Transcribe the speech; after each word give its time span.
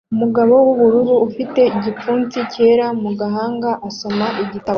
Umugabo 0.13 0.53
wubururu 0.65 1.13
ufite 1.27 1.61
igipfunsi 1.77 2.37
cyera 2.51 2.85
mu 3.01 3.09
gahanga 3.19 3.69
asoma 3.89 4.25
igitabo 4.43 4.69